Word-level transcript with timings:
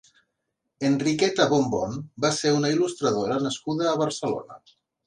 Enriqueta 0.89 1.47
Bombón 1.53 2.01
va 2.27 2.33
ser 2.41 2.55
una 2.61 2.75
il·lustradora 2.77 3.41
nascuda 3.49 3.91
a 3.93 3.97
Barcelona. 4.07 4.65